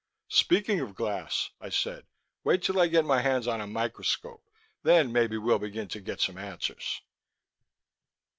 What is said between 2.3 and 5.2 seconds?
"Wait till I get my hands on a microscope. Then